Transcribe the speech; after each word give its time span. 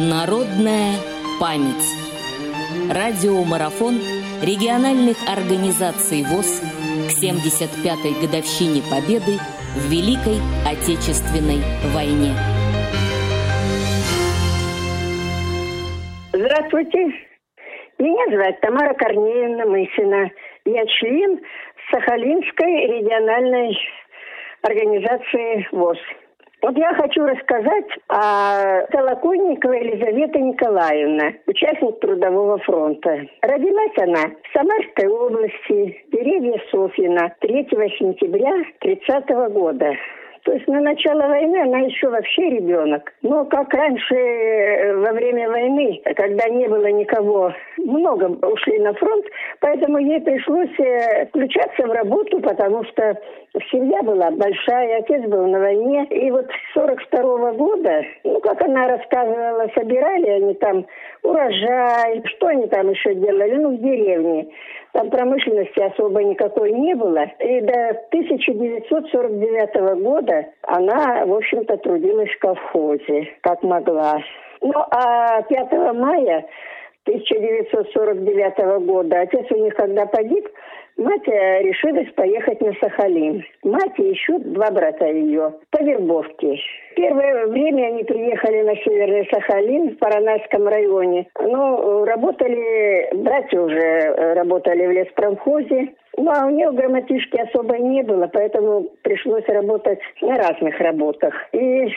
Народная 0.00 0.96
память. 1.38 1.84
Радиомарафон 2.88 4.00
региональных 4.40 5.18
организаций 5.28 6.24
ВОЗ 6.24 6.64
к 7.04 7.22
75-й 7.22 8.16
годовщине 8.24 8.80
Победы 8.88 9.36
в 9.76 9.92
Великой 9.92 10.40
Отечественной 10.64 11.60
войне. 11.92 12.32
Здравствуйте. 16.32 17.28
Меня 17.98 18.24
зовут 18.30 18.58
Тамара 18.62 18.94
Корнеевна 18.94 19.66
Мысина. 19.66 20.30
Я 20.64 20.86
член 20.86 21.40
Сахалинской 21.90 22.86
региональной 22.86 23.76
организации 24.62 25.68
ВОЗ. 25.72 25.98
Вот 26.62 26.76
я 26.76 26.92
хочу 26.94 27.24
рассказать 27.24 27.86
о 28.08 28.86
Колокольниковой 28.90 29.80
Елизавете 29.80 30.40
Николаевна, 30.40 31.32
участник 31.46 31.98
Трудового 32.00 32.58
фронта. 32.58 33.26
Родилась 33.40 33.96
она 33.96 34.28
в 34.28 34.52
Самарской 34.52 35.06
области, 35.08 36.04
деревья 36.12 36.60
Софьина, 36.70 37.34
3 37.40 37.66
сентября 37.98 38.52
30 38.80 39.28
года. 39.52 39.94
То 40.44 40.52
есть 40.52 40.66
на 40.68 40.80
начало 40.80 41.28
войны 41.28 41.56
она 41.62 41.80
еще 41.80 42.08
вообще 42.08 42.50
ребенок. 42.50 43.12
Но 43.22 43.44
как 43.44 43.72
раньше, 43.74 44.14
э, 44.14 44.96
во 44.96 45.12
время 45.12 45.48
войны, 45.50 46.00
когда 46.16 46.48
не 46.48 46.66
было 46.66 46.86
никого, 46.86 47.52
много 47.76 48.24
ушли 48.46 48.78
на 48.78 48.94
фронт, 48.94 49.26
поэтому 49.60 49.98
ей 49.98 50.20
пришлось 50.20 50.78
э, 50.78 51.26
включаться 51.26 51.86
в 51.86 51.92
работу, 51.92 52.40
потому 52.40 52.84
что 52.84 53.20
семья 53.70 54.02
была 54.02 54.30
большая, 54.30 55.00
отец 55.00 55.22
был 55.28 55.46
на 55.46 55.58
войне. 55.58 56.06
И 56.10 56.30
вот 56.30 56.46
с 56.46 56.74
42 56.74 57.20
-го 57.20 57.52
года, 57.56 58.02
ну, 58.24 58.40
как 58.40 58.62
она 58.62 58.88
рассказывала, 58.88 59.68
собирали 59.74 60.28
они 60.28 60.54
там 60.54 60.86
урожай, 61.22 62.22
что 62.24 62.46
они 62.46 62.66
там 62.68 62.90
еще 62.90 63.14
делали, 63.14 63.56
ну, 63.56 63.76
в 63.76 63.80
деревне. 63.80 64.48
Там 64.92 65.08
промышленности 65.10 65.80
особо 65.80 66.22
никакой 66.24 66.72
не 66.72 66.94
было. 66.94 67.24
И 67.38 67.60
до 67.60 67.90
1949 68.10 70.02
года 70.02 70.46
она, 70.62 71.24
в 71.26 71.34
общем-то, 71.34 71.76
трудилась 71.78 72.30
в 72.30 72.38
колхозе, 72.40 73.28
как 73.42 73.62
могла. 73.62 74.18
Ну, 74.60 74.72
а 74.90 75.42
5 75.42 75.72
мая 75.94 76.44
1949 77.04 78.84
года 78.86 79.20
отец 79.20 79.46
у 79.50 79.64
них 79.64 79.74
когда 79.74 80.06
погиб, 80.06 80.46
Мать 81.00 81.26
э, 81.28 81.62
решилась 81.62 82.12
поехать 82.12 82.60
на 82.60 82.74
Сахалин. 82.74 83.42
Мать 83.64 83.98
и 83.98 84.02
еще 84.02 84.38
два 84.38 84.70
брата 84.70 85.06
ее 85.06 85.54
по 85.70 85.82
вербовке. 85.82 86.58
Первое 86.94 87.46
время 87.46 87.86
они 87.86 88.04
приехали 88.04 88.60
на 88.60 88.76
Северный 88.76 89.26
Сахалин 89.32 89.94
в 89.94 89.98
Паранайском 89.98 90.68
районе. 90.68 91.26
Ну, 91.40 92.04
работали, 92.04 93.08
братья 93.14 93.60
уже 93.62 93.78
э, 93.78 94.34
работали 94.34 94.86
в 94.86 94.90
леспромхозе. 94.90 95.94
Ну, 96.18 96.30
а 96.30 96.46
у 96.46 96.50
нее 96.50 96.70
грамматишки 96.70 97.38
особо 97.38 97.78
не 97.78 98.02
было, 98.02 98.26
поэтому 98.26 98.90
пришлось 99.02 99.46
работать 99.46 100.00
на 100.20 100.36
разных 100.36 100.78
работах. 100.80 101.32
И 101.52 101.88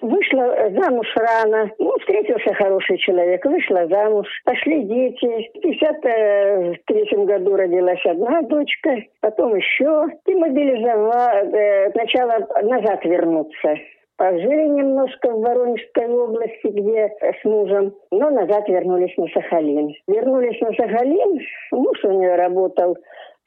Вышла 0.00 0.70
замуж 0.70 1.06
рано. 1.16 1.70
Ну, 1.78 1.92
встретился 1.98 2.54
хороший 2.54 2.96
человек. 2.98 3.44
Вышла 3.44 3.86
замуж. 3.88 4.26
Пошли 4.44 4.82
дети. 4.84 5.50
В 5.58 5.60
53 5.60 7.24
году 7.24 7.56
родилась 7.56 8.04
одна 8.06 8.42
дочка. 8.42 8.96
Потом 9.20 9.54
еще. 9.54 10.06
И 10.26 10.34
мобилизовала. 10.34 11.44
Э, 11.44 11.90
сначала 11.92 12.38
назад 12.62 13.04
вернуться. 13.04 13.74
Пожили 14.20 14.68
немножко 14.68 15.32
в 15.32 15.40
Воронежской 15.40 16.06
области, 16.06 16.66
где 16.66 17.10
с 17.22 17.42
мужем, 17.42 17.94
но 18.10 18.28
назад 18.28 18.68
вернулись 18.68 19.16
на 19.16 19.26
Сахалин. 19.28 19.94
Вернулись 20.08 20.60
на 20.60 20.74
Сахалин, 20.74 21.40
муж 21.72 22.04
у 22.04 22.10
нее 22.10 22.34
работал 22.34 22.98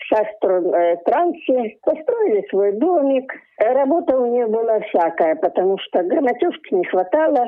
Шастро-Трансе, 0.09 1.77
построили 1.81 2.45
свой 2.49 2.73
домик. 2.73 3.31
Работа 3.57 4.17
у 4.17 4.25
нее 4.25 4.47
была 4.47 4.79
всякая, 4.81 5.35
потому 5.35 5.77
что 5.79 6.03
грамотежки 6.03 6.73
не 6.73 6.85
хватало. 6.85 7.47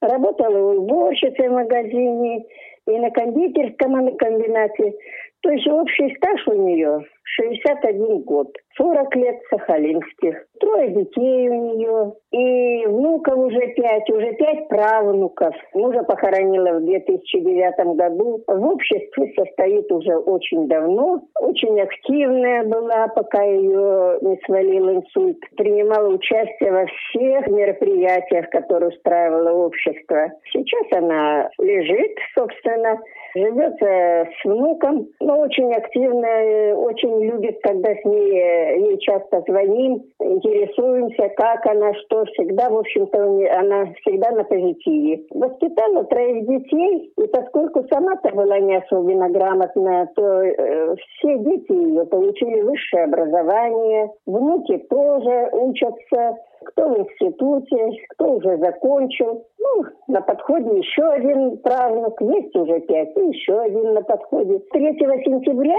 Работала 0.00 0.74
уборщицей 0.74 1.48
в 1.48 1.52
магазине 1.52 2.44
и 2.86 2.98
на 2.98 3.10
кондитерском 3.10 4.16
комбинате. 4.16 4.94
То 5.42 5.50
есть 5.50 5.66
общий 5.68 6.14
стаж 6.16 6.46
у 6.48 6.52
нее 6.52 7.04
61 7.24 8.22
год, 8.22 8.48
40 8.76 9.16
лет 9.16 9.36
сахалинских, 9.50 10.44
трое 10.58 10.88
детей 10.90 11.48
у 11.48 11.54
нее, 11.54 12.12
и 12.32 12.86
внуков 12.86 13.38
уже 13.38 13.60
пять, 13.74 14.10
уже 14.10 14.32
пять 14.34 14.68
правнуков. 14.68 15.54
Мужа 15.74 16.02
похоронила 16.02 16.78
в 16.78 16.84
2009 16.84 17.96
году. 17.96 18.42
В 18.46 18.66
обществе 18.66 19.32
состоит 19.36 19.90
уже 19.92 20.16
очень 20.16 20.66
давно, 20.68 21.20
очень 21.40 21.80
активная 21.80 22.64
была, 22.64 23.08
пока 23.08 23.42
ее 23.42 24.18
не 24.22 24.38
свалил 24.44 24.90
инсульт. 24.90 25.38
Принимала 25.56 26.08
участие 26.08 26.72
во 26.72 26.86
всех 26.86 27.46
мероприятиях, 27.48 28.50
которые 28.50 28.90
устраивало 28.90 29.66
общество. 29.66 30.32
Сейчас 30.52 30.86
она 30.92 31.48
лежит, 31.58 32.16
собственно, 32.34 32.98
живет 33.34 33.80
с 33.80 34.44
внуком, 34.44 35.06
но 35.30 35.38
очень 35.38 35.72
активная, 35.72 36.74
очень 36.74 37.22
любит, 37.22 37.60
когда 37.62 37.94
с 37.94 38.04
ней, 38.04 38.32
ей 38.80 38.98
часто 38.98 39.44
звоним, 39.46 40.02
интересуемся, 40.18 41.28
как 41.36 41.64
она, 41.66 41.94
что 41.94 42.24
всегда, 42.24 42.68
в 42.68 42.78
общем-то, 42.78 43.22
она 43.56 43.86
всегда 44.00 44.32
на 44.32 44.42
позитиве. 44.42 45.22
Воспитала 45.30 46.02
троих 46.04 46.48
детей, 46.48 47.12
и 47.16 47.26
поскольку 47.28 47.84
сама-то 47.88 48.34
была 48.34 48.58
не 48.58 48.76
особенно 48.78 49.30
грамотная, 49.30 50.10
то 50.16 50.42
э, 50.42 50.96
все 50.96 51.38
дети 51.38 51.72
ее 51.72 52.06
получили 52.06 52.62
высшее 52.62 53.04
образование, 53.04 54.10
внуки 54.26 54.78
тоже 54.90 55.48
учатся, 55.52 56.38
кто 56.66 56.88
в 56.88 56.98
институте, 56.98 58.04
кто 58.10 58.32
уже 58.34 58.56
закончил. 58.58 59.46
Ну, 59.58 59.84
на 60.08 60.20
подходе 60.20 60.78
еще 60.78 61.04
один 61.04 61.58
правнук, 61.58 62.20
есть 62.20 62.54
уже 62.56 62.80
пять, 62.80 63.16
и 63.16 63.20
еще 63.28 63.58
один 63.60 63.94
на 63.94 64.02
подходе. 64.02 64.58
3 64.72 64.98
сентября 64.98 65.78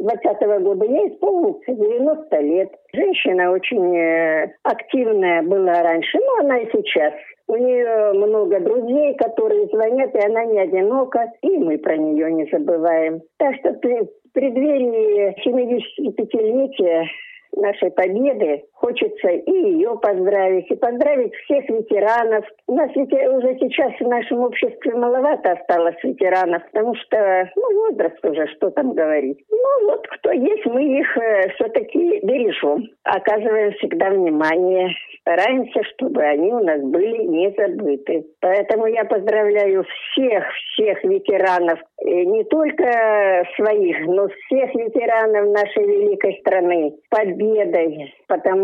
2020 0.00 0.62
года 0.62 0.84
ей 0.86 1.08
исполнится 1.08 1.72
90 1.72 2.40
лет. 2.40 2.70
Женщина 2.92 3.52
очень 3.52 3.96
э, 3.96 4.54
активная 4.62 5.42
была 5.42 5.82
раньше, 5.82 6.18
но 6.18 6.44
она 6.44 6.58
и 6.58 6.70
сейчас. 6.72 7.12
У 7.48 7.56
нее 7.56 8.12
много 8.14 8.60
друзей, 8.60 9.14
которые 9.16 9.66
звонят, 9.66 10.14
и 10.14 10.24
она 10.24 10.44
не 10.44 10.60
одинока, 10.60 11.32
и 11.42 11.58
мы 11.58 11.78
про 11.78 11.96
нее 11.96 12.32
не 12.32 12.46
забываем. 12.50 13.20
Так 13.38 13.56
что 13.56 13.72
при 13.74 14.08
преддверии 14.32 15.34
75-летия 15.44 17.06
нашей 17.56 17.90
победы. 17.90 18.64
Хочется 18.80 19.28
и 19.28 19.52
ее 19.52 19.94
поздравить, 20.00 20.70
и 20.70 20.74
поздравить 20.74 21.34
всех 21.44 21.68
ветеранов. 21.68 22.46
У 22.66 22.74
нас 22.74 22.90
ведь 22.96 23.12
уже 23.12 23.58
сейчас 23.60 23.92
в 24.00 24.08
нашем 24.08 24.40
обществе 24.40 24.94
маловато 24.94 25.52
осталось 25.52 26.02
ветеранов, 26.02 26.62
потому 26.72 26.94
что, 26.94 27.50
ну, 27.56 27.88
возраст 27.88 28.24
уже, 28.24 28.46
что 28.56 28.70
там 28.70 28.94
говорить. 28.94 29.38
Ну, 29.50 29.86
вот 29.86 30.06
кто 30.08 30.32
есть, 30.32 30.64
мы 30.64 30.98
их 30.98 31.14
э, 31.18 31.50
все-таки 31.56 32.20
бережем. 32.24 32.88
Оказываем 33.04 33.72
всегда 33.72 34.08
внимание. 34.08 34.88
Стараемся, 35.20 35.82
чтобы 35.92 36.22
они 36.22 36.50
у 36.50 36.60
нас 36.60 36.80
были 36.80 37.22
не 37.24 37.50
забыты. 37.50 38.24
Поэтому 38.40 38.86
я 38.86 39.04
поздравляю 39.04 39.84
всех, 39.84 40.44
всех 40.72 41.04
ветеранов, 41.04 41.78
и 42.02 42.24
не 42.24 42.44
только 42.44 43.44
своих, 43.56 44.06
но 44.06 44.28
всех 44.28 44.74
ветеранов 44.74 45.52
нашей 45.52 45.84
великой 45.84 46.38
страны. 46.40 46.94
Победой, 47.10 48.14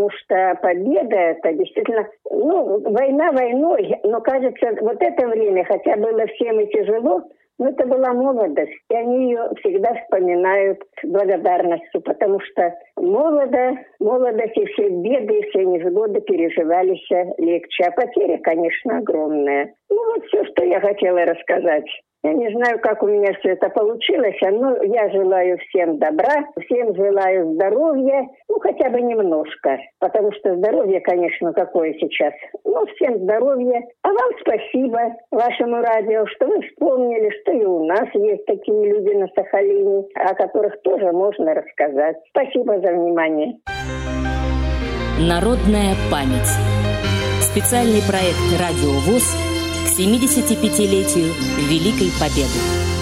потому 0.07 0.11
что 0.11 0.59
победа 0.63 1.17
это 1.17 1.53
действительно, 1.53 2.09
ну, 2.31 2.81
война 2.91 3.33
войной, 3.33 3.99
но 4.05 4.21
кажется, 4.21 4.77
вот 4.81 4.97
это 5.01 5.27
время, 5.29 5.65
хотя 5.65 5.97
было 5.97 6.27
всем 6.27 6.61
и 6.61 6.67
тяжело, 6.67 7.23
но 7.59 7.71
это 7.71 7.87
была 7.87 8.13
молодость, 8.13 8.73
и 8.91 8.95
они 8.95 9.31
ее 9.31 9.51
всегда 9.61 9.95
вспоминают 9.95 10.79
с 11.03 11.09
благодарностью, 11.09 12.03
потому 12.03 12.39
что 12.41 12.75
молодо, 12.97 13.79
молодость 13.99 14.57
и 14.57 14.67
все 14.67 14.91
беды, 14.91 15.39
и 15.39 15.49
все 15.49 15.65
невзгоды 15.65 16.21
переживались 16.21 17.09
легче. 17.39 17.85
А 17.85 17.93
потеря, 17.93 18.39
конечно, 18.43 18.99
огромная. 18.99 19.73
Ну 19.97 20.05
вот 20.13 20.27
все, 20.27 20.45
что 20.45 20.63
я 20.63 20.79
хотела 20.79 21.25
рассказать. 21.25 21.87
Я 22.23 22.35
не 22.35 22.51
знаю, 22.51 22.79
как 22.81 23.03
у 23.03 23.07
меня 23.07 23.33
все 23.39 23.53
это 23.53 23.71
получилось, 23.71 24.37
но 24.43 24.77
я 24.83 25.09
желаю 25.11 25.57
всем 25.59 25.99
добра, 25.99 26.45
всем 26.67 26.95
желаю 26.95 27.55
здоровья, 27.55 28.27
ну 28.49 28.59
хотя 28.59 28.91
бы 28.91 29.01
немножко, 29.01 29.79
потому 30.01 30.33
что 30.33 30.57
здоровье, 30.57 31.01
конечно, 31.01 31.53
какое 31.55 31.95
сейчас. 31.95 32.35
Ну, 32.65 32.85
всем 32.97 33.23
здоровья. 33.23 33.81
А 34.03 34.09
вам 34.09 34.31
спасибо, 34.41 34.99
вашему 35.31 35.77
радио, 35.77 36.27
что 36.27 36.47
вы 36.47 36.61
вспомнили, 36.63 37.31
что 37.41 37.53
и 37.53 37.65
у 37.65 37.87
нас 37.87 38.09
есть 38.13 38.45
такие 38.45 38.93
люди 38.93 39.15
на 39.15 39.29
Сахалине, 39.29 40.05
о 40.17 40.35
которых 40.35 40.83
тоже 40.83 41.13
можно 41.13 41.55
рассказать. 41.55 42.17
Спасибо 42.31 42.81
за 42.81 42.93
внимание. 42.93 43.57
Народная 45.21 45.95
память. 46.11 46.53
Специальный 47.41 48.03
проект 48.05 48.45
«Радио 48.61 48.93
ВОЗ» 49.07 49.56
к 49.87 49.89
75-летию 49.89 51.33
Великой 51.69 52.11
Победы. 52.19 52.96